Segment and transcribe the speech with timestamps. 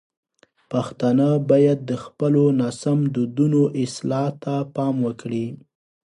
[0.71, 5.45] پښتانه باید د خپلو ناسم دودونو اصلاح ته پام وکړي.